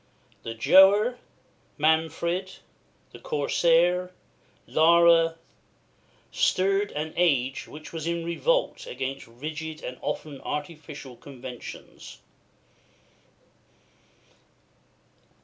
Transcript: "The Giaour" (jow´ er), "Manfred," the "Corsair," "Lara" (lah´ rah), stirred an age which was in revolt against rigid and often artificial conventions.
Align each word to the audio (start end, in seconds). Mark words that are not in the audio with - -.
"The 0.41 0.55
Giaour" 0.55 0.93
(jow´ 1.11 1.13
er), 1.13 1.17
"Manfred," 1.77 2.53
the 3.11 3.19
"Corsair," 3.19 4.09
"Lara" 4.65 5.11
(lah´ 5.11 5.25
rah), 5.27 5.35
stirred 6.31 6.91
an 6.93 7.13
age 7.15 7.67
which 7.67 7.93
was 7.93 8.07
in 8.07 8.25
revolt 8.25 8.87
against 8.87 9.27
rigid 9.27 9.83
and 9.83 9.99
often 10.01 10.41
artificial 10.41 11.15
conventions. 11.17 12.17